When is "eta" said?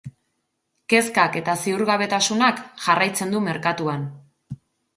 1.41-1.55